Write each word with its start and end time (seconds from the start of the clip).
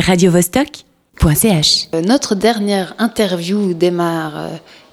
radiovostok.ch. 0.00 1.88
Euh, 1.94 2.00
Notre 2.02 2.34
dernière 2.34 2.94
interview 2.98 3.74
démarre 3.74 4.32
euh, 4.36 4.48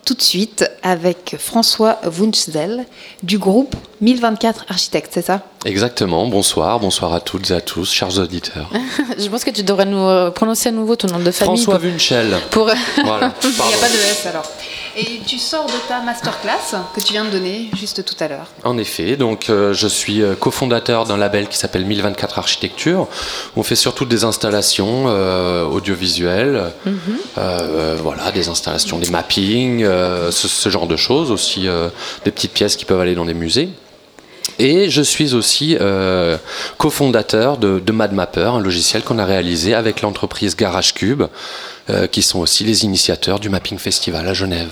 tout 0.06 0.14
de 0.14 0.22
suite 0.22 0.70
avec 0.84 1.36
François 1.40 2.00
Wunschzel 2.06 2.86
du 3.24 3.38
groupe 3.38 3.76
1024 4.02 4.66
Architectes, 4.70 5.12
c'est 5.14 5.26
ça? 5.26 5.42
Exactement, 5.66 6.28
bonsoir, 6.28 6.80
bonsoir 6.80 7.14
à 7.14 7.20
toutes 7.22 7.52
et 7.52 7.54
à 7.54 7.62
tous, 7.62 7.92
chers 7.92 8.18
auditeurs. 8.18 8.70
Je 9.20 9.28
pense 9.28 9.44
que 9.44 9.52
tu 9.52 9.64
devrais 9.64 9.86
nous 9.86 9.98
euh, 10.08 10.32
prononcer 10.32 10.70
à 10.70 10.72
nouveau 10.72 10.96
ton 10.96 11.08
nom 11.08 11.20
de 11.20 11.30
famille. 11.32 11.56
François 11.58 11.78
pour- 11.80 11.88
Wunschel. 11.88 12.36
Pour... 12.50 12.66
Voilà, 13.04 13.34
Il 13.44 13.50
n'y 13.50 13.56
a 13.74 13.78
pas 13.78 13.90
de 13.90 13.94
S 13.96 14.26
alors. 14.28 14.50
Et 14.98 15.22
tu 15.26 15.38
sors 15.38 15.66
de 15.68 15.88
ta 15.88 16.02
masterclass 16.02 16.76
que 16.94 17.00
tu 17.00 17.14
viens 17.14 17.24
de 17.24 17.30
donner 17.30 17.70
juste 17.78 18.04
tout 18.04 18.16
à 18.20 18.28
l'heure. 18.28 18.48
En 18.66 18.78
effet, 18.78 19.16
donc 19.16 19.50
euh, 19.50 19.74
je 19.74 19.88
suis 19.88 20.22
euh, 20.22 20.36
cofondateur 20.36 21.06
d'un 21.06 21.16
label 21.16 21.48
qui 21.48 21.58
s'appelle 21.58 21.86
1024 21.86 22.38
Architecture. 22.40 23.08
On 23.56 23.64
fait 23.64 23.78
surtout 23.78 24.04
des 24.04 24.26
installations 24.26 25.06
euh, 25.08 25.64
audiovisuelles, 25.66 26.72
Mhm. 26.86 26.94
euh, 27.38 27.98
voilà, 28.02 28.32
des 28.32 28.50
installations, 28.50 29.00
des 29.00 29.10
mappings, 29.10 29.86
ce, 29.86 30.48
ce 30.48 30.70
genre 30.70 30.88
de 30.88 30.98
choses, 30.98 31.32
aussi 31.32 31.68
des 32.26 32.32
petites 32.32 32.52
pièces 32.54 32.76
qui 32.76 32.84
peuvent 32.86 33.00
aller 33.00 33.16
dans 33.16 33.26
des 33.26 33.34
musées. 33.34 33.70
Et 34.60 34.90
je 34.90 35.02
suis 35.02 35.34
aussi 35.34 35.78
euh, 35.80 36.38
cofondateur 36.78 37.58
de, 37.58 37.80
de 37.80 37.92
MadMapper, 37.92 38.52
un 38.56 38.60
logiciel 38.60 39.02
qu'on 39.04 39.18
a 39.20 39.26
réalisé 39.26 39.74
avec 39.74 40.02
l'entreprise 40.02 40.56
GarageCube, 40.56 41.24
euh, 41.90 42.06
qui 42.06 42.22
sont 42.22 42.40
aussi 42.40 42.64
les 42.64 42.86
initiateurs 42.86 43.40
du 43.40 43.50
Mapping 43.50 43.80
Festival 43.80 44.28
à 44.28 44.34
Genève. 44.34 44.70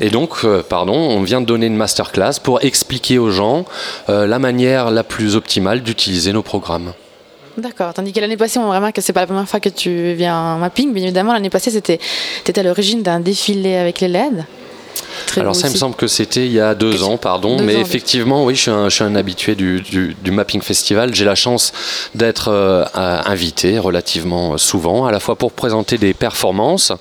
Et 0.00 0.10
donc, 0.10 0.44
euh, 0.44 0.62
pardon, 0.68 0.94
on 0.94 1.22
vient 1.22 1.40
de 1.40 1.46
donner 1.46 1.66
une 1.66 1.76
masterclass 1.76 2.40
pour 2.42 2.64
expliquer 2.64 3.18
aux 3.18 3.30
gens 3.30 3.64
euh, 4.08 4.26
la 4.26 4.40
manière 4.40 4.90
la 4.90 5.04
plus 5.04 5.36
optimale 5.36 5.82
d'utiliser 5.82 6.32
nos 6.32 6.42
programmes. 6.42 6.94
D'accord. 7.56 7.94
Tandis 7.94 8.12
que 8.12 8.20
l'année 8.20 8.36
passée, 8.36 8.58
on 8.58 8.70
remarque 8.70 8.96
que 8.96 9.00
c'est 9.02 9.12
pas 9.12 9.20
la 9.20 9.26
première 9.26 9.48
fois 9.48 9.60
que 9.60 9.68
tu 9.68 10.14
viens 10.14 10.36
en 10.36 10.58
mapping. 10.58 10.92
Bien 10.92 11.04
évidemment, 11.04 11.32
l'année 11.32 11.50
passée, 11.50 11.70
c'était 11.70 12.00
étais 12.46 12.58
à 12.58 12.62
l'origine 12.64 13.02
d'un 13.02 13.20
défilé 13.20 13.76
avec 13.76 14.00
les 14.00 14.08
LED. 14.08 14.44
Très 15.26 15.40
Alors 15.40 15.54
ça 15.54 15.68
il 15.68 15.72
me 15.72 15.76
semble 15.76 15.94
que 15.94 16.06
c'était 16.06 16.46
il 16.46 16.52
y 16.52 16.60
a 16.60 16.74
deux 16.74 17.02
ans, 17.02 17.16
pardon, 17.16 17.56
Deux 17.56 17.64
mais 17.64 17.76
ans, 17.76 17.80
effectivement, 17.80 18.44
oui, 18.44 18.54
je 18.54 18.60
suis 18.62 18.70
un, 18.70 18.88
je 18.88 18.94
suis 18.94 19.04
un 19.04 19.14
habitué 19.14 19.54
du, 19.54 19.80
du- 19.80 20.14
du 20.20 20.30
Mapping 20.30 20.60
Festival. 20.62 21.14
J'ai 21.14 21.24
la 21.24 21.34
chance 21.34 21.72
d'être 22.14 22.48
euh, 22.48 22.84
invité 22.94 23.78
relativement 23.78 24.58
souvent, 24.58 25.06
à 25.06 25.12
la 25.12 25.20
fois 25.20 25.36
pour 25.36 25.52
présenter 25.52 25.98
des 25.98 26.14
performances 26.14 26.92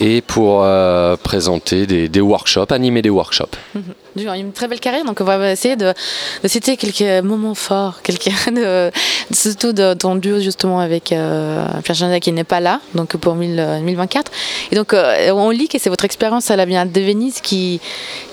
et 0.00 0.20
pour 0.20 0.62
euh, 0.62 1.16
présenter 1.16 1.86
des, 1.86 2.08
des 2.08 2.20
workshops, 2.20 2.70
animer 2.70 3.02
des 3.02 3.10
workshops. 3.10 3.56
As 3.74 3.80
une 4.16 4.52
très 4.52 4.68
belle 4.68 4.80
carrière, 4.80 5.04
donc 5.04 5.20
on 5.20 5.24
va 5.24 5.52
essayer 5.52 5.76
de, 5.76 5.92
citer 6.44 6.76
quelques 6.76 7.24
moments 7.24 7.54
forts, 7.54 8.02
quelques 8.02 8.28
surtout 9.32 9.72
de 9.72 9.94
ton 9.94 10.16
duo 10.16 10.40
justement 10.40 10.80
avec 10.80 11.12
euh, 11.12 11.66
Pierre 11.84 11.96
Chandel 11.96 12.20
qui 12.20 12.32
n'est 12.32 12.44
pas 12.44 12.60
là, 12.60 12.80
donc 12.94 13.16
pour 13.16 13.34
1000, 13.34 13.58
euh, 13.58 13.80
1024. 13.80 14.30
Et 14.72 14.76
donc 14.76 14.92
euh, 14.92 15.30
on 15.30 15.50
lit 15.50 15.68
que 15.68 15.78
c'est 15.78 15.90
votre 15.90 16.04
expérience 16.04 16.50
à 16.50 16.56
la 16.56 16.66
Biennale 16.66 16.92
de 16.92 17.00
Venise 17.00 17.40
qui, 17.40 17.80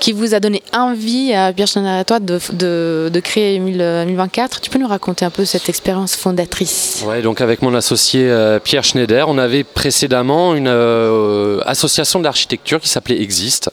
qui 0.00 0.12
vous 0.12 0.34
a 0.34 0.40
donné 0.40 0.62
envie 0.72 1.32
à 1.32 1.52
Pierre 1.52 1.68
Chandel 1.68 1.96
et 1.96 1.98
à 1.98 2.04
toi 2.04 2.20
de, 2.20 2.38
de, 2.52 3.20
créer 3.20 3.58
1000, 3.58 3.80
euh, 3.80 4.04
1024. 4.04 4.60
Tu 4.60 4.70
peux 4.70 4.78
nous 4.78 4.88
raconter 4.88 5.24
un 5.24 5.30
peu 5.30 5.44
cette 5.44 5.68
expérience 5.68 6.16
fondatrice? 6.16 7.04
Ouais, 7.06 7.22
donc 7.22 7.40
avec 7.40 7.62
mon 7.62 7.74
associé 7.74 8.28
euh, 8.28 8.58
Pierre 8.58 8.84
Schneider, 8.84 9.28
on 9.28 9.38
avait 9.38 9.64
précédemment 9.64 10.54
une 10.54 10.68
euh, 10.68 11.60
association 11.66 12.20
d'architecture 12.20 12.80
qui 12.80 12.88
s'appelait 12.88 13.20
Existe, 13.20 13.70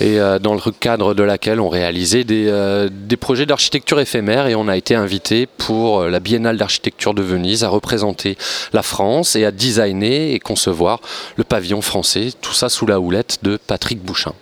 et 0.00 0.18
euh, 0.18 0.38
dans 0.38 0.54
le 0.54 0.60
cadre 0.78 1.14
de 1.14 1.22
on 1.48 1.68
réalisait 1.68 2.24
des, 2.24 2.46
euh, 2.48 2.88
des 2.92 3.16
projets 3.16 3.46
d'architecture 3.46 4.00
éphémère, 4.00 4.46
et 4.46 4.54
on 4.54 4.68
a 4.68 4.76
été 4.76 4.94
invité 4.94 5.46
pour 5.46 6.00
euh, 6.00 6.10
la 6.10 6.20
Biennale 6.20 6.56
d'architecture 6.56 7.14
de 7.14 7.22
Venise 7.22 7.64
à 7.64 7.68
représenter 7.68 8.36
la 8.72 8.82
France 8.82 9.36
et 9.36 9.44
à 9.44 9.50
designer 9.50 10.32
et 10.34 10.38
concevoir 10.40 11.00
le 11.36 11.44
pavillon 11.44 11.80
français, 11.82 12.28
tout 12.40 12.52
ça 12.54 12.68
sous 12.68 12.86
la 12.86 13.00
houlette 13.00 13.38
de 13.42 13.56
Patrick 13.66 14.02
Bouchin. 14.02 14.32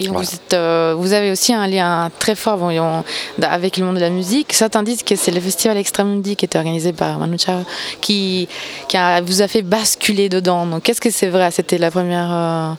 Et 0.00 0.08
Voilà. 0.08 0.22
vous, 0.26 0.34
êtes, 0.34 0.54
euh, 0.54 0.94
vous 0.98 1.12
avez 1.12 1.30
aussi 1.30 1.52
un 1.54 1.68
lien 1.68 2.10
très 2.18 2.34
fort 2.34 2.56
bon, 2.58 2.68
et 2.70 2.80
on- 2.80 3.04
avec 3.42 3.76
le 3.76 3.84
monde 3.84 3.94
de 3.94 4.00
la 4.00 4.10
musique. 4.10 4.52
Certains 4.52 4.82
disent 4.82 5.04
que 5.04 5.14
c'est 5.14 5.30
le 5.30 5.40
festival 5.40 5.76
Extramundi 5.76 6.34
qui 6.34 6.44
est 6.46 6.56
organisé 6.56 6.92
par 6.92 7.16
Manu 7.20 7.38
Chao 7.38 7.60
qui, 8.00 8.48
qui 8.88 8.96
a- 8.96 9.20
vous 9.20 9.40
a 9.40 9.46
fait 9.46 9.62
basculer 9.62 10.28
dedans. 10.28 10.66
Donc, 10.66 10.82
qu'est-ce 10.82 11.00
que 11.00 11.10
c'est 11.10 11.28
vrai? 11.28 11.52
C'était 11.52 11.78
la 11.78 11.92
première. 11.92 12.28
euh, 12.32 12.72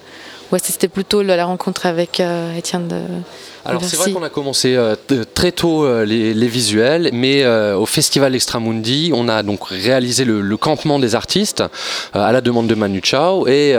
ou 0.52 0.56
est-ce 0.56 0.68
que 0.68 0.72
c'était 0.74 0.88
plutôt 0.88 1.22
la 1.22 1.36
la 1.36 1.46
rencontre 1.46 1.86
avec 1.86 2.20
euh, 2.20 2.56
Étienne 2.56 2.88
de. 2.88 3.02
Alors 3.66 3.84
c'est 3.84 3.98
vrai 3.98 4.12
qu'on 4.12 4.24
a 4.24 4.30
commencé 4.30 4.76
euh, 4.76 4.96
très 5.34 5.52
tôt 5.52 5.86
euh, 5.86 6.06
les, 6.06 6.34
les 6.36 6.48
visuels, 6.48 7.10
mais 7.14 7.44
euh, 7.44 7.76
au 7.76 7.88
Festival 7.88 8.36
Extramundi, 8.36 9.12
on 9.14 9.28
a 9.28 9.42
donc 9.42 9.68
réalisé 9.70 10.24
le, 10.24 10.42
le 10.42 10.58
campement 10.58 11.00
des 11.00 11.16
artistes 11.16 11.64
à 12.14 12.32
la 12.32 12.42
demande 12.42 12.68
de 12.68 12.76
Manu 12.76 13.02
Chao 13.04 13.48
et 13.48 13.76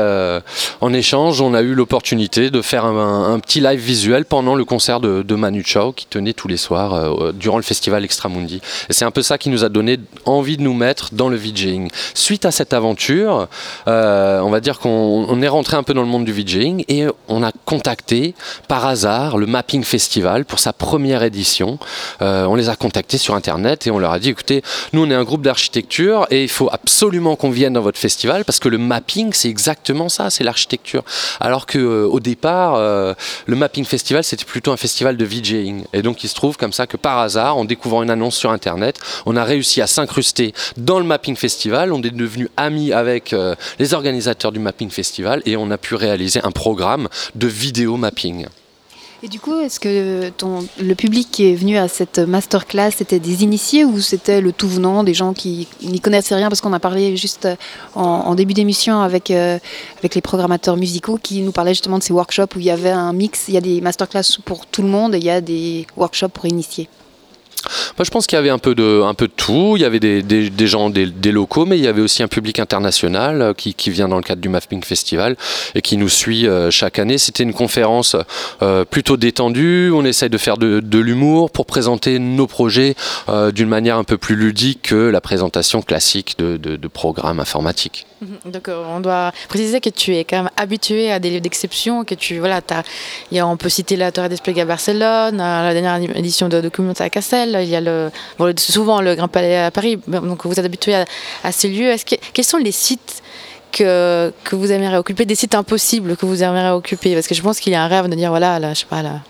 en 0.80 0.92
échange, 0.92 1.40
on 1.40 1.54
a 1.54 1.62
eu 1.62 1.74
l'opportunité 1.74 2.50
de 2.50 2.62
faire 2.62 2.84
un, 2.84 3.32
un 3.32 3.38
petit 3.38 3.60
live 3.60 3.80
visuel 3.80 4.24
pendant 4.24 4.54
le 4.54 4.64
concert 4.64 5.00
de, 5.00 5.22
de 5.22 5.34
Manu 5.34 5.62
Chao 5.64 5.92
qui 5.92 6.06
tenait 6.06 6.32
tous 6.32 6.48
les 6.48 6.56
soirs 6.56 7.32
durant 7.32 7.56
le 7.56 7.62
Festival 7.62 8.04
Extramundi. 8.04 8.60
Et 8.88 8.92
c'est 8.92 9.04
un 9.04 9.10
peu 9.10 9.22
ça 9.22 9.38
qui 9.38 9.48
nous 9.48 9.64
a 9.64 9.68
donné 9.68 9.98
envie 10.24 10.56
de 10.56 10.62
nous 10.62 10.74
mettre 10.74 11.10
dans 11.12 11.28
le 11.28 11.36
VJing. 11.36 11.90
Suite 12.14 12.44
à 12.44 12.50
cette 12.50 12.72
aventure, 12.72 13.48
on 13.86 14.50
va 14.50 14.60
dire 14.60 14.78
qu'on 14.78 15.26
on 15.28 15.42
est 15.42 15.48
rentré 15.48 15.76
un 15.76 15.82
peu 15.82 15.94
dans 15.94 16.02
le 16.02 16.08
monde 16.08 16.24
du 16.24 16.32
VJing 16.32 16.84
et 16.88 17.06
on 17.28 17.42
a 17.42 17.52
contacté 17.64 18.34
par 18.68 18.86
hasard 18.86 19.38
le 19.38 19.46
Mapping 19.46 19.75
Festival 19.84 20.44
pour 20.44 20.58
sa 20.58 20.72
première 20.72 21.22
édition. 21.22 21.78
Euh, 22.22 22.44
on 22.44 22.54
les 22.54 22.68
a 22.68 22.76
contactés 22.76 23.18
sur 23.18 23.34
internet 23.34 23.86
et 23.86 23.90
on 23.90 23.98
leur 23.98 24.12
a 24.12 24.18
dit 24.18 24.30
écoutez, 24.30 24.62
nous 24.92 25.04
on 25.04 25.10
est 25.10 25.14
un 25.14 25.24
groupe 25.24 25.42
d'architecture 25.42 26.26
et 26.30 26.42
il 26.42 26.48
faut 26.48 26.68
absolument 26.70 27.36
qu'on 27.36 27.50
vienne 27.50 27.72
dans 27.72 27.80
votre 27.80 27.98
festival 27.98 28.44
parce 28.44 28.58
que 28.58 28.68
le 28.68 28.78
mapping 28.78 29.32
c'est 29.32 29.48
exactement 29.48 30.08
ça, 30.08 30.30
c'est 30.30 30.44
l'architecture. 30.44 31.04
Alors 31.40 31.66
que 31.66 31.78
euh, 31.78 32.06
au 32.06 32.20
départ, 32.20 32.74
euh, 32.76 33.14
le 33.46 33.56
Mapping 33.56 33.84
Festival 33.84 34.24
c'était 34.24 34.44
plutôt 34.44 34.72
un 34.72 34.76
festival 34.76 35.16
de 35.16 35.24
VJing. 35.24 35.84
Et 35.92 36.02
donc 36.02 36.24
il 36.24 36.28
se 36.28 36.34
trouve 36.34 36.56
comme 36.56 36.72
ça 36.72 36.86
que 36.86 36.96
par 36.96 37.18
hasard, 37.18 37.56
en 37.56 37.64
découvrant 37.64 38.02
une 38.02 38.10
annonce 38.10 38.36
sur 38.36 38.50
internet, 38.50 38.98
on 39.26 39.36
a 39.36 39.44
réussi 39.44 39.80
à 39.80 39.86
s'incruster 39.86 40.52
dans 40.76 40.98
le 40.98 41.04
Mapping 41.04 41.36
Festival. 41.36 41.92
On 41.92 42.02
est 42.02 42.10
devenus 42.10 42.48
amis 42.56 42.92
avec 42.92 43.34
les 43.78 43.94
organisateurs 43.94 44.52
du 44.52 44.58
Mapping 44.58 44.90
Festival 44.90 45.42
et 45.46 45.56
on 45.56 45.70
a 45.70 45.78
pu 45.78 45.94
réaliser 45.94 46.40
un 46.42 46.50
programme 46.50 47.08
de 47.34 47.46
vidéo 47.46 47.96
mapping. 47.96 48.46
Et 49.22 49.28
du 49.28 49.40
coup, 49.40 49.58
est-ce 49.60 49.80
que 49.80 50.30
le 50.78 50.94
public 50.94 51.28
qui 51.30 51.50
est 51.50 51.54
venu 51.54 51.78
à 51.78 51.88
cette 51.88 52.18
masterclass, 52.18 52.90
c'était 52.90 53.18
des 53.18 53.44
initiés 53.44 53.84
ou 53.84 54.00
c'était 54.00 54.42
le 54.42 54.52
tout 54.52 54.68
venant, 54.68 55.04
des 55.04 55.14
gens 55.14 55.32
qui 55.32 55.68
n'y 55.82 56.00
connaissaient 56.00 56.34
rien? 56.34 56.48
Parce 56.48 56.60
qu'on 56.60 56.74
a 56.74 56.80
parlé 56.80 57.16
juste 57.16 57.48
en, 57.94 58.02
en 58.02 58.34
début 58.34 58.52
d'émission 58.52 59.00
avec, 59.00 59.30
euh, 59.30 59.58
avec 59.98 60.14
les 60.14 60.20
programmateurs 60.20 60.76
musicaux 60.76 61.18
qui 61.22 61.40
nous 61.40 61.52
parlaient 61.52 61.72
justement 61.72 61.98
de 61.98 62.02
ces 62.02 62.12
workshops 62.12 62.54
où 62.56 62.60
il 62.60 62.66
y 62.66 62.70
avait 62.70 62.90
un 62.90 63.14
mix, 63.14 63.48
il 63.48 63.54
y 63.54 63.56
a 63.56 63.62
des 63.62 63.80
masterclass 63.80 64.38
pour 64.44 64.66
tout 64.66 64.82
le 64.82 64.88
monde 64.88 65.14
et 65.14 65.18
il 65.18 65.24
y 65.24 65.30
a 65.30 65.40
des 65.40 65.86
workshops 65.96 66.28
pour 66.28 66.44
initiés. 66.44 66.88
Je 67.98 68.10
pense 68.10 68.26
qu'il 68.26 68.36
y 68.36 68.38
avait 68.38 68.50
un 68.50 68.58
peu 68.58 68.74
de, 68.74 69.26
tout. 69.26 69.74
Il 69.76 69.82
y 69.82 69.84
avait 69.84 70.00
des, 70.00 70.66
gens, 70.66 70.90
des, 70.90 71.32
locaux, 71.32 71.66
mais 71.66 71.78
il 71.78 71.84
y 71.84 71.88
avait 71.88 72.02
aussi 72.02 72.22
un 72.22 72.28
public 72.28 72.58
international 72.58 73.42
euh, 73.42 73.52
qui, 73.54 73.90
vient 73.90 74.08
dans 74.08 74.16
le 74.16 74.22
cadre 74.22 74.40
du 74.40 74.48
Mapping 74.48 74.82
Festival 74.82 75.36
et 75.74 75.82
qui 75.82 75.96
nous 75.96 76.08
suit 76.08 76.46
euh, 76.46 76.70
chaque 76.70 76.98
année. 76.98 77.18
C'était 77.18 77.42
une 77.42 77.54
conférence 77.54 78.16
euh, 78.62 78.84
plutôt 78.84 79.16
détendue. 79.16 79.90
On 79.94 80.04
essaye 80.04 80.30
de 80.30 80.38
faire 80.38 80.56
de, 80.56 80.98
l'humour 80.98 81.50
pour 81.50 81.66
présenter 81.66 82.18
nos 82.18 82.46
projets 82.46 82.94
d'une 83.52 83.68
manière 83.68 83.98
un 83.98 84.04
peu 84.04 84.16
plus 84.16 84.34
ludique 84.34 84.80
que 84.82 84.94
la 84.94 85.20
présentation 85.20 85.82
classique 85.82 86.38
de- 86.38 86.56
de 86.56 86.88
programmes 86.88 87.38
informatiques. 87.38 88.06
Mhm. 88.20 88.52
Donc, 88.52 88.68
euh, 88.68 88.82
on 88.88 89.00
doit 89.00 89.32
préciser 89.48 89.80
que 89.80 89.90
tu 89.90 90.16
es 90.16 90.24
quand 90.24 90.44
même 90.44 90.50
habitué 90.56 91.12
à 91.12 91.18
des 91.18 91.30
lieux 91.30 91.40
d'exception, 91.40 92.04
que 92.04 92.14
tu. 92.14 92.38
Voilà, 92.38 92.60
il 93.30 93.36
y 93.36 93.40
a, 93.40 93.46
on 93.46 93.56
peut 93.56 93.68
citer 93.68 93.96
la 93.96 94.10
Torre 94.10 94.28
d'Esplugue 94.28 94.60
à 94.60 94.64
Barcelone, 94.64 95.40
euh, 95.40 95.62
la 95.62 95.74
dernière 95.74 96.16
édition 96.16 96.48
de 96.48 96.60
Documenta 96.60 97.04
à 97.04 97.10
Cassel, 97.10 97.58
il 97.62 97.68
y 97.68 97.76
a 97.76 97.80
le, 97.80 98.10
souvent 98.56 99.00
le 99.00 99.14
Grand 99.14 99.28
Palais 99.28 99.58
à 99.58 99.70
Paris. 99.70 99.98
Donc, 100.06 100.46
vous 100.46 100.58
êtes 100.58 100.64
habitué 100.64 100.94
à, 100.94 101.52
ces 101.52 101.68
lieux. 101.68 101.94
Quels 102.32 102.44
sont 102.44 102.58
les 102.58 102.72
sites 102.72 103.22
que, 103.72 104.32
que 104.44 104.56
vous 104.56 104.72
aimeriez 104.72 104.96
occuper, 104.96 105.26
des 105.26 105.34
sites 105.34 105.54
impossibles 105.54 106.16
que 106.16 106.24
vous 106.24 106.42
aimeriez 106.42 106.70
occuper? 106.70 107.14
Parce 107.14 107.26
que 107.26 107.34
je 107.34 107.42
pense 107.42 107.60
qu'il 107.60 107.72
y 107.72 107.76
a 107.76 107.82
un 107.82 107.88
rêve 107.88 108.08
de 108.08 108.14
dire, 108.14 108.30
voilà, 108.30 108.58
là, 108.58 108.72
je 108.72 108.80
sais 108.80 108.86
pas, 108.86 109.02
la 109.02 109.20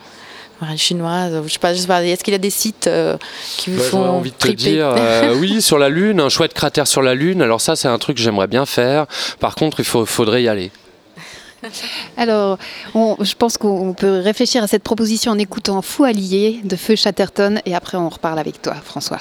chinoise, 0.77 1.35
ou 1.35 1.47
je 1.49 1.53
sais 1.53 1.59
pas, 1.59 1.75
je 1.75 1.81
sais 1.81 1.87
pas 1.87 2.03
est-ce 2.05 2.25
qu'il 2.25 2.33
y 2.33 2.35
a 2.35 2.39
des 2.39 2.51
sites 2.51 2.87
euh, 2.87 3.17
qui 3.59 3.71
vous 3.71 3.79
Bah, 3.79 3.85
font 3.85 4.09
envie 4.09 4.31
de 4.31 4.37
te 4.37 4.49
dire, 4.49 4.95
euh, 4.97 5.35
oui, 5.41 5.61
sur 5.63 5.79
la 5.79 5.89
Lune, 5.89 6.21
un 6.21 6.29
chouette 6.29 6.55
cratère 6.55 6.87
sur 6.87 7.03
la 7.03 7.15
Lune. 7.15 7.43
Alors 7.43 7.61
ça, 7.61 7.77
c'est 7.77 7.89
un 7.89 7.99
truc 7.99 8.17
que 8.17 8.23
j'aimerais 8.23 8.47
bien 8.47 8.67
faire. 8.67 9.07
Par 9.41 9.55
contre, 9.55 9.81
il 9.81 9.85
faut- 9.85 10.07
faudrait 10.07 10.43
y 10.43 10.49
aller. 10.49 10.71
Alors, 12.17 12.59
on- 12.95 13.17
je 13.21 13.35
pense 13.35 13.59
qu'on 13.59 13.93
peut 13.95 14.21
réfléchir 14.21 14.63
à 14.63 14.67
cette 14.67 14.83
proposition 14.83 15.33
en 15.33 15.39
écoutant 15.39 15.83
Fou 15.83 16.05
Allié 16.05 16.61
de 16.65 16.77
Feu 16.77 16.95
Chatterton 16.97 17.61
et 17.67 17.75
après 17.75 17.97
on 17.99 18.09
reparle 18.09 18.39
avec 18.39 18.63
toi, 18.63 18.75
François. 18.85 19.19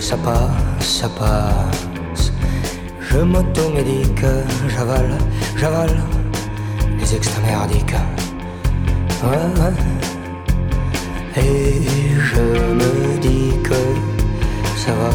Ça 0.00 0.16
passe. 0.16 1.04
Je 3.00 3.18
m'automédique, 3.18 4.24
j'avale, 4.68 5.18
j'avale 5.56 5.96
les 6.98 7.14
extra 7.14 7.40
merdiques. 7.40 7.94
Ouais, 9.22 9.46
ouais. 9.60 9.74
Et 11.42 11.82
je 12.30 12.42
me 12.74 13.18
dis 13.18 13.52
que 13.62 13.80
ça 14.76 14.92
va. 14.92 15.10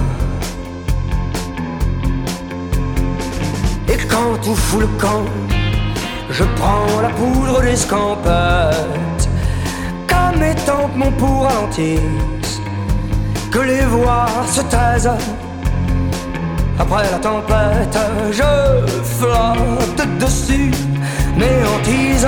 Et 3.94 3.98
quand 4.08 4.38
tout 4.44 4.56
fout 4.56 4.82
le 4.82 4.88
camp, 5.00 5.26
je 6.30 6.44
prends 6.56 7.02
la 7.02 7.10
poudre 7.10 7.62
d'escampette. 7.62 9.30
Qu'à 10.08 10.32
mes 10.38 10.56
tempes 10.56 10.96
mon 10.96 11.12
pour 11.12 11.48
que 13.52 13.60
les 13.60 13.82
voix 13.82 14.28
se 14.48 14.62
taisent. 14.62 15.18
Après 16.80 17.04
la 17.12 17.20
tempête, 17.20 17.98
je 18.32 18.52
flotte 19.18 20.18
dessus 20.20 20.72
mes 21.38 21.58
hantises. 21.70 22.28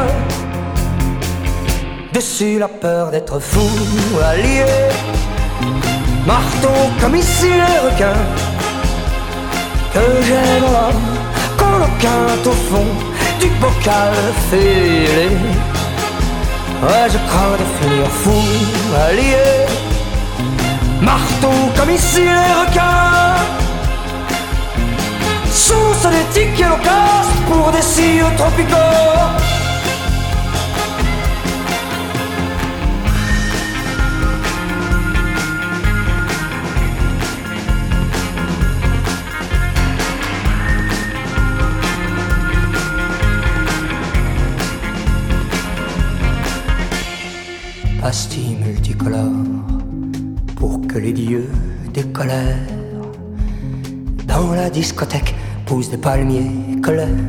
Dessus 2.14 2.60
la 2.60 2.68
peur 2.68 3.10
d'être 3.10 3.40
fou, 3.40 3.70
allié. 4.24 4.66
Marteau 6.28 6.80
comme 7.02 7.16
ici 7.16 7.50
les 7.50 7.80
requins, 7.86 8.24
que 9.94 10.06
j'aime 10.26 10.62
l'homme, 10.62 11.04
qu'on 11.58 12.50
au 12.50 12.54
fond 12.70 12.90
du 13.40 13.48
bocal 13.60 14.14
fêlé. 14.50 15.30
Ouais, 16.84 17.08
je 17.08 17.18
crains 17.30 17.58
de 17.62 17.68
finir 17.80 18.08
fou, 18.08 18.42
allié. 19.08 19.83
Marteau 21.04 21.52
comme 21.78 21.92
ici 21.92 22.22
les 22.22 22.54
requins. 22.62 23.36
Source 25.52 26.08
d'éthique 26.14 26.60
et 26.60 26.64
loquace 26.64 27.34
pour 27.48 27.72
des 27.72 27.82
cires 27.82 28.34
tropicaux. 28.38 29.14
Les 51.04 51.12
dieux 51.12 51.50
décolèrent. 51.94 52.58
Dans 54.26 54.54
la 54.54 54.70
discothèque 54.70 55.36
poussent 55.66 55.90
des 55.90 55.98
palmiers 55.98 56.80
collés, 56.82 57.20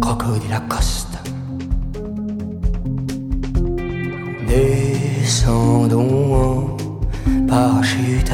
crocodile 0.00 0.50
Lacoste. 0.50 1.16
Descendons 4.48 6.34
en 6.34 7.46
parachute 7.46 8.32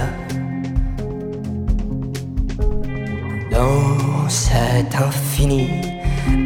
dans 3.51 4.29
cet 4.29 4.95
infini 4.95 5.69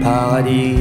paradis. 0.03 0.75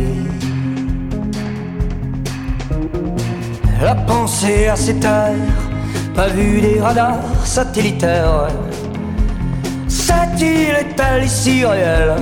La 3.82 3.96
pensée 3.96 4.68
à 4.68 4.76
ces 4.76 4.96
terres, 4.96 5.69
pas 6.16 6.28
vu 6.28 6.62
des 6.62 6.80
radars 6.80 7.46
satellitaires. 7.46 8.48
Cette 9.88 10.40
île 10.40 10.76
est-elle 10.84 11.24
ici 11.24 11.66
réelle, 11.66 12.16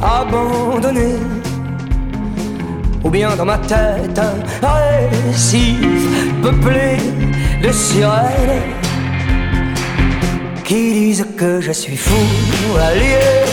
abandonnée. 0.00 1.18
Ou 3.04 3.10
bien 3.10 3.36
dans 3.36 3.44
ma 3.44 3.58
tête, 3.58 4.20
un 4.62 4.66
récif 4.66 5.78
peuplé 6.42 6.96
de 7.62 7.70
sirènes 7.72 8.62
qui 10.64 10.92
disent 10.92 11.26
que 11.36 11.60
je 11.60 11.72
suis 11.72 11.96
fou, 11.96 12.24
allié, 12.88 13.44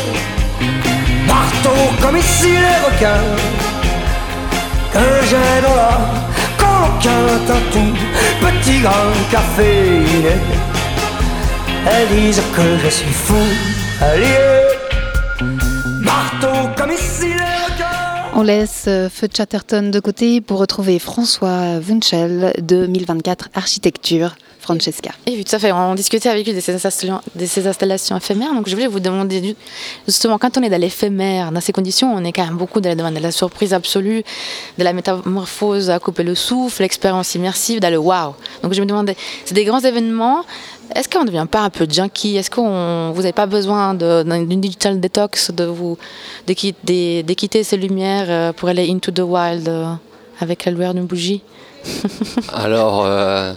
marteau 1.28 1.80
comme 2.02 2.18
ici 2.18 2.50
les 2.50 2.80
requins, 2.86 3.30
que 4.94 5.08
j'ai 5.30 5.62
dans 5.62 6.33
On 18.36 18.42
laisse 18.42 18.86
euh, 18.88 19.10
Feu 19.10 19.28
Chatterton 19.34 19.92
de 19.92 20.00
côté 20.00 20.42
pour 20.42 20.60
retrouver 20.60 21.00
François 21.00 21.80
Wunschel 21.80 22.54
2024 22.62 23.50
Architecture 23.54 24.36
Francesca. 24.64 25.12
Et 25.26 25.32
oui, 25.32 25.44
tout 25.44 25.56
à 25.56 25.60
fait. 25.60 25.72
On 25.72 25.94
discutait 25.94 26.30
avec 26.30 26.48
lui 26.48 26.54
de 26.54 26.60
ces 26.62 26.74
installations, 26.74 27.22
de 27.36 27.46
ces 27.46 27.68
installations 27.68 28.18
éphémères. 28.18 28.54
Donc, 28.54 28.68
je 28.68 28.76
voulais 28.76 28.88
vous 28.88 29.02
demander, 29.02 29.56
justement, 30.08 30.38
quand 30.38 30.58
on 30.58 30.64
est 30.64 30.70
dans 30.70 30.80
l'éphémère, 30.80 31.52
dans 31.52 31.60
ces 31.60 31.74
conditions, 31.74 32.14
on 32.16 32.24
est 32.24 32.32
quand 32.32 32.46
même 32.46 32.58
beaucoup 32.58 32.80
dans 32.80 32.90
la 32.90 32.96
demande 32.96 33.16
de 33.16 33.20
la 33.20 33.32
surprise 33.32 33.74
absolue, 33.74 34.24
de 34.78 34.84
la 34.84 34.94
métamorphose 34.94 35.90
à 35.90 36.00
couper 36.00 36.24
le 36.24 36.34
souffle, 36.34 36.82
l'expérience 36.82 37.36
immersive, 37.36 37.82
dans 37.82 37.92
le 37.92 37.98
wow. 37.98 38.36
Donc, 38.64 38.74
je 38.74 38.82
me 38.82 38.86
demandais, 38.86 39.18
c'est 39.46 39.54
des 39.54 39.66
grands 39.66 39.82
événements. 39.82 40.46
Est-ce 40.96 41.10
qu'on 41.10 41.22
ne 41.22 41.28
devient 41.28 41.48
pas 41.50 41.62
un 41.62 41.70
peu 41.70 41.86
junkie? 41.90 42.38
Est-ce 42.38 42.50
que 42.50 42.62
vous 43.12 43.22
n'avez 43.22 43.34
pas 43.34 43.46
besoin 43.46 43.94
d'une 43.94 44.62
digital 44.62 45.00
detox, 45.00 45.52
de, 45.52 45.66
vous, 45.66 45.98
de, 46.48 46.54
quitter 47.34 47.64
ces 47.64 47.78
lumières 47.78 48.28
euh, 48.30 48.54
pour 48.54 48.70
aller 48.70 48.90
into 48.90 49.12
the 49.12 49.20
wild 49.20 49.68
euh, 49.68 49.94
avec 50.40 50.66
la 50.66 50.72
lueur 50.72 50.94
d'une 50.94 51.06
bougie 51.06 51.42
Alors, 52.54 53.04
euh, 53.06 53.54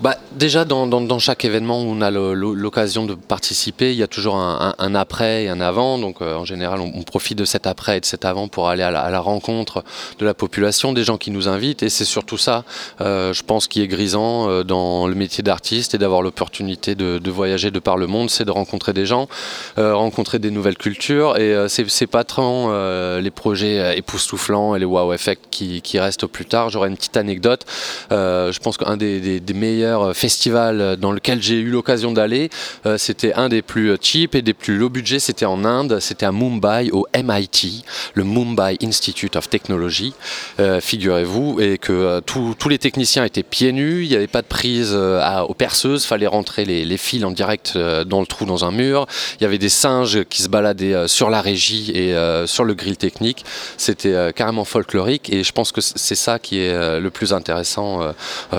bah, 0.00 0.16
déjà, 0.32 0.64
dans, 0.64 0.86
dans, 0.86 1.18
chaque 1.18 1.44
événement 1.44 1.82
où 1.82 1.86
on 1.86 2.00
a 2.00 2.10
l'occasion 2.10 3.04
de 3.04 3.14
participer, 3.14 3.90
il 3.90 3.98
y 3.98 4.02
a 4.04 4.06
toujours 4.06 4.36
un, 4.36 4.94
après 4.94 5.44
et 5.44 5.48
un 5.48 5.60
avant. 5.60 5.98
Donc, 5.98 6.22
euh, 6.22 6.36
en 6.36 6.44
général, 6.44 6.80
on, 6.80 7.02
profite 7.02 7.36
de 7.38 7.44
cet 7.44 7.66
après 7.66 7.96
et 7.96 8.00
de 8.00 8.04
cet 8.04 8.24
avant 8.24 8.46
pour 8.46 8.68
aller 8.68 8.84
à 8.84 8.90
la, 8.90 9.20
rencontre 9.20 9.82
de 10.18 10.24
la 10.24 10.34
population, 10.34 10.92
des 10.92 11.02
gens 11.02 11.18
qui 11.18 11.32
nous 11.32 11.48
invitent. 11.48 11.82
Et 11.82 11.88
c'est 11.88 12.04
surtout 12.04 12.38
ça, 12.38 12.64
euh, 13.00 13.32
je 13.32 13.42
pense, 13.42 13.66
qui 13.66 13.82
est 13.82 13.88
grisant 13.88 14.48
euh, 14.48 14.62
dans 14.62 15.08
le 15.08 15.14
métier 15.16 15.42
d'artiste 15.42 15.94
et 15.94 15.98
d'avoir 15.98 16.22
l'opportunité 16.22 16.94
de, 16.94 17.30
voyager 17.30 17.70
de 17.70 17.78
par 17.78 17.96
le 17.96 18.06
monde, 18.06 18.30
c'est 18.30 18.44
de 18.44 18.50
rencontrer 18.50 18.92
des 18.92 19.06
gens, 19.06 19.28
rencontrer 19.76 20.38
des 20.38 20.50
nouvelles 20.50 20.78
cultures. 20.78 21.36
Et 21.36 21.66
c'est 21.68 22.06
pas 22.06 22.24
tant 22.24 22.70
les 23.18 23.30
projets 23.30 23.98
époustouflants 23.98 24.74
et 24.74 24.78
les 24.78 24.84
wow 24.84 25.12
effects 25.12 25.46
qui, 25.50 25.82
qui 25.82 25.98
restent 25.98 26.24
au 26.24 26.28
plus 26.28 26.46
tard. 26.46 26.70
J'aurais 26.70 26.88
une 26.88 26.96
petite 26.96 27.16
anecdote. 27.16 27.64
je 28.10 28.58
pense 28.60 28.76
qu'un 28.76 28.96
des, 28.96 29.40
des 29.40 29.54
meilleurs 29.54 29.87
euh, 29.96 30.14
festival 30.14 30.96
dans 30.96 31.12
lequel 31.12 31.42
j'ai 31.42 31.56
eu 31.56 31.70
l'occasion 31.70 32.12
d'aller. 32.12 32.50
Euh, 32.86 32.98
c'était 32.98 33.34
un 33.34 33.48
des 33.48 33.62
plus 33.62 33.96
cheap 34.00 34.34
et 34.34 34.42
des 34.42 34.54
plus 34.54 34.76
low 34.76 34.88
budget. 34.88 35.18
C'était 35.18 35.46
en 35.46 35.64
Inde, 35.64 35.98
c'était 36.00 36.26
à 36.26 36.32
Mumbai, 36.32 36.90
au 36.92 37.06
MIT, 37.16 37.84
le 38.14 38.24
Mumbai 38.24 38.76
Institute 38.82 39.36
of 39.36 39.48
Technology, 39.48 40.14
euh, 40.60 40.80
figurez-vous, 40.80 41.60
et 41.60 41.78
que 41.78 42.20
tous 42.20 42.68
les 42.68 42.78
techniciens 42.78 43.24
étaient 43.24 43.42
pieds 43.42 43.72
nus, 43.72 44.04
il 44.04 44.08
n'y 44.08 44.16
avait 44.16 44.26
pas 44.26 44.42
de 44.42 44.46
prise 44.46 44.94
aux 44.94 45.54
perceuses, 45.54 46.04
fallait 46.04 46.26
rentrer 46.26 46.64
les, 46.64 46.96
fils 46.96 47.24
en 47.24 47.30
direct 47.30 47.78
dans 47.78 48.20
le 48.20 48.26
trou 48.26 48.44
dans 48.44 48.64
un 48.64 48.72
mur. 48.72 49.06
Il 49.38 49.42
y 49.42 49.46
avait 49.46 49.58
des 49.58 49.68
singes 49.68 50.24
qui 50.24 50.42
se 50.42 50.48
baladaient 50.48 51.06
sur 51.06 51.30
la 51.30 51.40
régie 51.40 51.92
et 51.92 52.14
sur 52.46 52.64
le 52.64 52.74
grill 52.74 52.96
technique. 52.96 53.44
C'était 53.76 54.32
carrément 54.34 54.64
folklorique 54.64 55.32
et 55.32 55.44
je 55.44 55.52
pense 55.52 55.72
que 55.72 55.80
c'est 55.80 56.14
ça 56.14 56.38
qui 56.38 56.58
est 56.60 57.00
le 57.00 57.10
plus 57.10 57.32
intéressant 57.32 58.00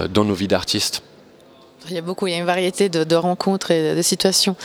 dans 0.10 0.24
nos 0.24 0.34
vies 0.34 0.48
d'artistes. 0.48 1.02
Il 1.90 1.96
y 1.96 1.98
a 1.98 2.02
beaucoup, 2.02 2.28
il 2.28 2.32
y 2.32 2.36
a 2.36 2.38
une 2.38 2.46
variété 2.46 2.90
de, 2.90 3.16
rencontres 3.16 3.72
et 3.72 3.96
de, 3.96 4.02
situations. 4.02 4.56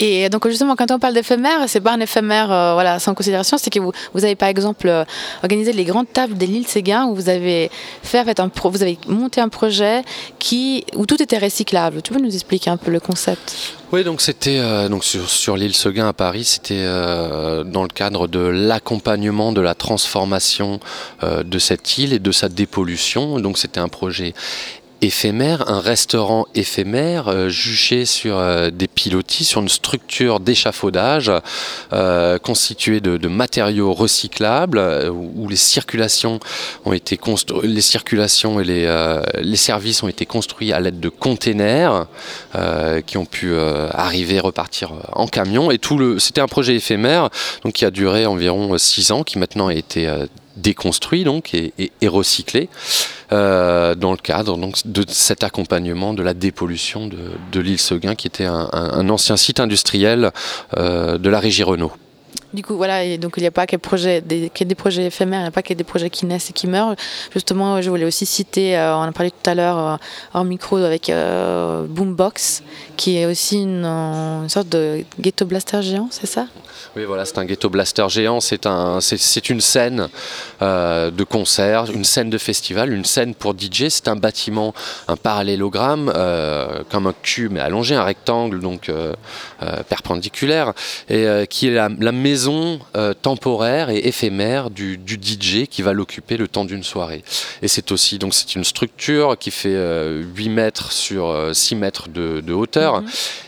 Et 0.00 0.28
donc 0.28 0.46
justement, 0.48 0.76
quand 0.76 0.90
on 0.90 0.98
parle 0.98 1.14
d'éphémère, 1.14 1.64
c'est 1.68 1.80
pas 1.80 1.92
un 1.92 2.00
éphémère 2.00 2.52
euh, 2.52 2.74
voilà, 2.74 2.98
sans 2.98 3.14
considération, 3.14 3.58
c'est 3.58 3.70
que 3.70 3.80
vous, 3.80 3.92
avez 4.14 4.34
par 4.34 4.48
exemple 4.48 4.88
euh, 4.88 5.04
organisé 5.42 5.72
les 5.72 5.84
grandes 5.84 6.12
tables 6.12 6.34
des 6.34 6.46
l'île 6.46 6.66
Séguin 6.66 7.06
où 7.06 7.14
vous 7.14 7.28
avez 7.28 7.70
fait, 8.02 8.24
fait 8.24 8.40
un 8.40 8.48
pro, 8.48 8.70
vous 8.70 8.82
avez 8.82 8.98
monté 9.08 9.40
un 9.40 9.48
projet 9.48 10.02
qui, 10.38 10.84
où 10.94 11.06
tout 11.06 11.22
était 11.22 11.38
recyclable. 11.38 12.02
Tu 12.02 12.12
peux 12.12 12.20
nous 12.20 12.34
expliquer 12.34 12.70
un 12.70 12.76
peu 12.76 12.90
le 12.90 13.00
concept? 13.00 13.74
Oui, 13.92 14.02
donc 14.02 14.20
c'était 14.20 14.58
euh, 14.58 15.00
sur, 15.00 15.28
sur 15.28 15.56
l'île 15.56 15.74
Seguin 15.74 16.08
à 16.08 16.12
Paris, 16.12 16.44
c'était 16.44 16.84
dans 16.84 17.82
le 17.82 17.92
cadre 17.92 18.26
de 18.28 18.40
l'accompagnement 18.40 19.52
de 19.52 19.60
la 19.60 19.74
transformation 19.74 20.80
de 21.22 21.58
cette 21.58 21.98
île 21.98 22.12
et 22.12 22.18
de 22.18 22.32
sa 22.32 22.48
dépollution. 22.48 23.38
Donc 23.40 23.58
c'était 23.58 23.80
un 23.80 23.88
projet 23.88 24.34
éphémère, 25.02 25.68
un 25.70 25.80
restaurant 25.80 26.46
éphémère 26.54 27.28
euh, 27.28 27.48
juché 27.48 28.04
sur 28.04 28.38
euh, 28.38 28.70
des 28.70 28.88
pilotis, 28.88 29.44
sur 29.44 29.60
une 29.60 29.68
structure 29.68 30.40
d'échafaudage 30.40 31.30
euh, 31.92 32.38
constituée 32.38 33.00
de, 33.00 33.16
de, 33.16 33.28
matériaux 33.28 33.92
recyclables 33.92 34.80
où 35.10 35.48
les 35.48 35.56
circulations 35.56 36.40
ont 36.84 36.92
été 36.92 37.18
les 37.62 37.80
circulations 37.80 38.60
et 38.60 38.64
les, 38.64 39.56
services 39.56 40.02
ont 40.02 40.08
été 40.08 40.26
construits 40.26 40.72
à 40.72 40.80
l'aide 40.80 41.00
de 41.00 41.08
containers 41.08 42.06
qui 43.06 43.18
ont 43.18 43.24
pu 43.24 43.56
arriver 43.56 44.40
repartir 44.40 44.92
en 45.12 45.26
camion. 45.26 45.70
Et 45.70 45.78
tout 45.78 45.98
le 45.98 46.18
c'était 46.18 46.40
un 46.40 46.46
projet 46.46 46.76
éphémère 46.76 47.30
donc 47.64 47.74
qui 47.74 47.84
a 47.84 47.90
duré 47.90 48.26
environ 48.26 48.78
six 48.78 49.10
ans 49.10 49.22
qui 49.22 49.38
maintenant 49.38 49.68
a 49.68 49.74
été 49.74 50.08
déconstruit 50.56 51.24
donc 51.24 51.54
et, 51.54 51.72
recyclé 52.06 52.68
euh, 53.32 53.94
dans 53.94 54.12
le 54.12 54.16
cadre 54.16 54.56
de 54.84 55.04
cet 55.08 55.42
accompagnement 55.44 56.14
de 56.14 56.22
la 56.22 56.34
dépollution 56.34 57.08
de, 57.08 57.60
l'île 57.60 57.80
Seguin 57.80 58.14
qui 58.14 58.26
était 58.26 58.44
un 58.44 59.08
ancien 59.08 59.36
site 59.36 59.60
industriel 59.60 60.30
euh, 60.76 61.18
de 61.18 61.28
la 61.28 61.40
régie 61.40 61.62
Renault. 61.62 61.92
Du 62.56 62.62
coup, 62.62 62.74
voilà, 62.74 63.04
et 63.04 63.18
donc 63.18 63.34
il 63.36 63.42
n'y 63.42 63.46
a 63.46 63.50
pas 63.50 63.66
que, 63.66 63.76
des, 63.76 64.74
projets 64.74 65.04
éphémères, 65.04 65.40
il 65.40 65.42
n'y 65.42 65.48
a 65.48 65.50
pas 65.50 65.62
que 65.62 65.74
des 65.74 65.84
projets 65.84 66.08
qui 66.08 66.24
naissent 66.24 66.48
et 66.48 66.54
qui 66.54 66.66
meurent. 66.66 66.96
Justement, 67.34 67.82
je 67.82 67.90
voulais 67.90 68.06
aussi 68.06 68.24
citer, 68.24 68.78
euh, 68.78 68.96
on 68.96 69.02
a 69.02 69.12
parlé 69.12 69.30
tout 69.30 69.50
à 69.50 69.54
l'heure 69.54 69.78
euh, 69.78 69.96
hors 70.32 70.44
micro 70.44 70.78
avec 70.78 71.10
euh, 71.10 71.84
Boombox, 71.86 72.62
qui 72.96 73.18
est 73.18 73.26
aussi 73.26 73.58
une, 73.58 73.84
une 73.84 74.48
sorte 74.48 74.70
de 74.70 75.04
ghetto 75.20 75.44
blaster 75.44 75.82
géant, 75.82 76.08
c'est 76.10 76.24
ça? 76.24 76.46
Oui, 76.96 77.04
voilà, 77.04 77.26
c'est 77.26 77.36
un 77.36 77.44
ghetto 77.44 77.68
blaster 77.68 78.08
géant. 78.08 78.40
C'est 78.40 78.64
un, 78.64 79.00
c'est 79.02 79.50
une 79.50 79.60
scène 79.60 80.08
euh, 80.62 81.10
de 81.10 81.24
concert, 81.24 81.90
une 81.92 82.04
scène 82.04 82.30
de 82.30 82.38
festival, 82.38 82.90
une 82.90 83.04
scène 83.04 83.34
pour 83.34 83.52
DJ. 83.52 83.88
C'est 83.88 84.08
un 84.08 84.16
bâtiment, 84.16 84.72
un 85.06 85.16
parallélogramme, 85.16 86.10
euh, 86.14 86.82
comme 86.90 87.06
un 87.06 87.14
cube, 87.22 87.52
mais 87.52 87.60
allongé, 87.60 87.94
un 87.94 88.04
rectangle, 88.04 88.60
donc 88.60 88.88
euh, 88.88 89.12
euh 89.62 89.82
perpendiculaire, 89.86 90.72
et 91.10 91.26
euh, 91.26 91.44
qui 91.44 91.68
est 91.68 91.74
la 91.74 92.12
maison 92.12 92.45
euh, 92.48 93.14
temporaire 93.14 93.90
et 93.90 93.98
éphémère 93.98 94.70
du, 94.70 94.98
du 94.98 95.14
DJ 95.14 95.66
qui 95.66 95.82
va 95.82 95.92
l'occuper 95.92 96.36
le 96.36 96.48
temps 96.48 96.64
d'une 96.64 96.82
soirée. 96.82 97.22
Et 97.62 97.68
c'est 97.68 97.92
aussi, 97.92 98.18
donc, 98.18 98.34
c'est 98.34 98.54
une 98.54 98.64
structure 98.64 99.36
qui 99.38 99.50
fait 99.50 99.76
8 99.76 100.48
mètres 100.48 100.92
sur 100.92 101.50
6 101.52 101.74
mètres 101.76 102.08
de, 102.08 102.40
de 102.40 102.52
hauteur 102.52 103.02
-hmm. 103.02 103.06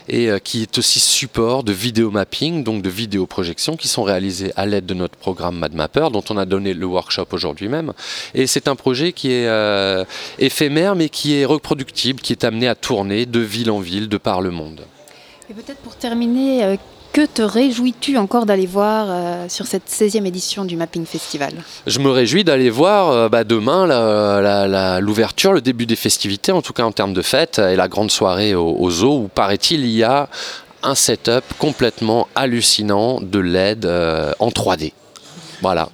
et 0.09 0.41
qui 0.41 0.61
est 0.63 0.77
aussi 0.77 0.99
support 0.99 1.63
de 1.63 1.71
vidéo 1.71 2.11
mapping, 2.11 2.63
donc 2.63 2.81
de 2.81 2.89
vidéo 2.89 3.25
projections 3.25 3.75
qui 3.77 3.87
sont 3.87 4.03
réalisées 4.03 4.51
à 4.55 4.65
l'aide 4.65 4.85
de 4.85 4.93
notre 4.93 5.17
programme 5.17 5.57
MadMapper, 5.57 6.07
dont 6.11 6.23
on 6.29 6.37
a 6.37 6.45
donné 6.45 6.73
le 6.73 6.85
workshop 6.85 7.27
aujourd'hui 7.31 7.69
même. 7.69 7.93
Et 8.33 8.47
c'est 8.47 8.67
un 8.67 8.75
projet 8.75 9.13
qui 9.13 9.31
est 9.31 9.47
euh, 9.47 10.03
éphémère, 10.39 10.95
mais 10.95 11.09
qui 11.09 11.35
est 11.35 11.45
reproductible, 11.45 12.19
qui 12.21 12.33
est 12.33 12.43
amené 12.43 12.67
à 12.67 12.75
tourner 12.75 13.25
de 13.25 13.39
ville 13.39 13.71
en 13.71 13.79
ville, 13.79 14.07
de 14.09 14.17
par 14.17 14.41
le 14.41 14.51
monde. 14.51 14.81
Et 15.49 15.53
peut-être 15.53 15.79
pour 15.79 15.95
terminer, 15.95 16.63
euh, 16.63 16.75
que 17.11 17.25
te 17.25 17.41
réjouis-tu 17.41 18.17
encore 18.17 18.45
d'aller 18.45 18.65
voir 18.65 19.07
euh, 19.09 19.49
sur 19.49 19.65
cette 19.67 19.89
16e 19.89 20.25
édition 20.25 20.65
du 20.65 20.75
Mapping 20.75 21.05
Festival? 21.05 21.53
Je 21.87 21.99
me 21.99 22.09
réjouis 22.09 22.43
d'aller 22.43 22.69
voir 22.69 23.09
euh, 23.09 23.29
bah, 23.29 23.43
demain 23.43 24.99
l'ouverture, 24.99 25.53
le 25.53 25.61
début 25.61 25.85
des 25.85 25.95
festivités, 25.95 26.51
en 26.51 26.61
tout 26.61 26.73
cas 26.73 26.83
en 26.83 26.91
termes 26.91 27.13
de 27.13 27.21
fête, 27.21 27.59
et 27.59 27.75
la 27.75 27.87
grande 27.87 28.11
soirée 28.11 28.55
au, 28.55 28.75
au 28.77 28.89
zoo, 28.91 29.23
où 29.23 29.27
paraît-il 29.27 29.81
il 29.81 29.91
y 29.91 30.03
a 30.03 30.29
un 30.83 30.95
setup 30.95 31.43
complètement 31.57 32.27
hallucinant 32.35 33.19
de 33.21 33.39
LED 33.39 33.85
euh, 33.85 34.31
en 34.39 34.49
3D. 34.49 34.93
Voilà. 35.61 35.89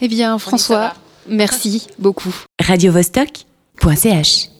Eh 0.00 0.08
bien, 0.08 0.38
François, 0.38 0.94
merci 1.28 1.86
beaucoup. 1.98 2.34
Radio 2.60 2.92
-Vostok 2.92 3.44
.ch 3.96 4.50